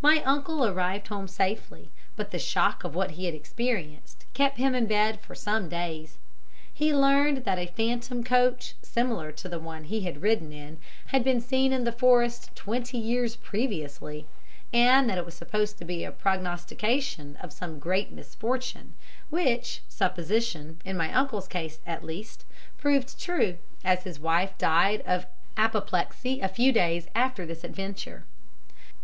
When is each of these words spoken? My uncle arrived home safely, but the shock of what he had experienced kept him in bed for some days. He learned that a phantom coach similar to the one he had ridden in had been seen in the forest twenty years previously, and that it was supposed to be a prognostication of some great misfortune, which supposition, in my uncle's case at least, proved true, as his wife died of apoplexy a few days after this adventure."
My 0.00 0.24
uncle 0.24 0.66
arrived 0.66 1.06
home 1.06 1.28
safely, 1.28 1.92
but 2.16 2.32
the 2.32 2.38
shock 2.40 2.82
of 2.82 2.96
what 2.96 3.12
he 3.12 3.26
had 3.26 3.34
experienced 3.36 4.24
kept 4.34 4.58
him 4.58 4.74
in 4.74 4.86
bed 4.88 5.20
for 5.20 5.36
some 5.36 5.68
days. 5.68 6.18
He 6.74 6.92
learned 6.92 7.44
that 7.44 7.60
a 7.60 7.66
phantom 7.68 8.24
coach 8.24 8.74
similar 8.82 9.30
to 9.30 9.48
the 9.48 9.60
one 9.60 9.84
he 9.84 10.00
had 10.00 10.20
ridden 10.20 10.52
in 10.52 10.78
had 11.06 11.22
been 11.22 11.40
seen 11.40 11.72
in 11.72 11.84
the 11.84 11.92
forest 11.92 12.50
twenty 12.56 12.98
years 12.98 13.36
previously, 13.36 14.26
and 14.72 15.08
that 15.08 15.16
it 15.16 15.24
was 15.24 15.34
supposed 15.36 15.78
to 15.78 15.84
be 15.84 16.02
a 16.02 16.10
prognostication 16.10 17.36
of 17.40 17.52
some 17.52 17.78
great 17.78 18.10
misfortune, 18.10 18.94
which 19.30 19.80
supposition, 19.88 20.80
in 20.84 20.96
my 20.96 21.12
uncle's 21.12 21.46
case 21.46 21.78
at 21.86 22.02
least, 22.02 22.44
proved 22.78 23.16
true, 23.16 23.58
as 23.84 24.02
his 24.02 24.18
wife 24.18 24.58
died 24.58 25.02
of 25.02 25.26
apoplexy 25.56 26.40
a 26.40 26.48
few 26.48 26.72
days 26.72 27.06
after 27.14 27.46
this 27.46 27.62
adventure." 27.62 28.24